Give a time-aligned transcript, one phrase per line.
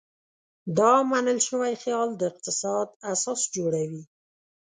[0.77, 4.03] دا منل شوی خیال د اقتصاد اساس جوړوي.